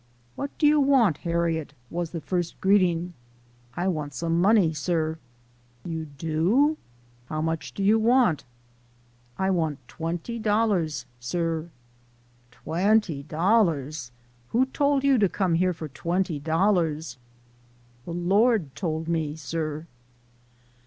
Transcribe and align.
"What 0.35 0.49
do 0.57 0.65
you 0.65 0.79
want, 0.79 1.17
Harriet?" 1.19 1.75
was 1.91 2.09
the 2.09 2.21
first 2.21 2.59
greeting." 2.59 3.13
I 3.77 3.87
want 3.87 4.15
some 4.15 4.41
money, 4.41 4.73
sir."" 4.73 5.19
You 5.85 6.05
do? 6.17 6.77
How 7.27 7.39
much 7.39 7.71
do 7.75 7.83
you 7.83 7.99
want?" 7.99 8.43
110 9.37 9.37
APPENDIX." 9.37 9.37
I 9.45 9.49
want 9.51 9.87
twenty 9.87 10.39
dollars, 10.39 11.05
sir."" 11.19 11.69
Twenty 12.49 13.21
dollars 13.21 14.11
f 14.11 14.13
Who 14.53 14.65
told 14.65 15.03
you 15.03 15.19
to 15.19 15.29
come 15.29 15.53
here 15.53 15.71
for 15.71 15.87
twenty 15.87 16.39
dollars?"" 16.39 17.19
De 18.05 18.09
Lord 18.11 18.73
tole 18.73 19.05
me, 19.07 19.35
sir." 19.35 19.85